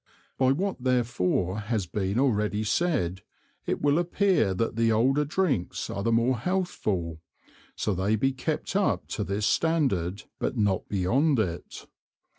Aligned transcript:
By 0.39 0.51
what 0.51 0.83
therefore 0.83 1.59
has 1.59 1.85
been 1.85 2.17
already 2.19 2.63
said, 2.63 3.21
it 3.67 3.83
will 3.83 3.99
appear 3.99 4.55
that 4.55 4.75
the 4.75 4.91
older 4.91 5.25
Drinks 5.25 5.91
are 5.91 6.01
the 6.01 6.11
more 6.11 6.39
healthful, 6.39 7.21
so 7.75 7.93
they 7.93 8.15
be 8.15 8.31
kept 8.33 8.75
up 8.75 9.05
to 9.09 9.23
this 9.23 9.45
Standard, 9.45 10.23
but 10.39 10.57
not 10.57 10.89
beyond 10.89 11.37
it. 11.37 11.85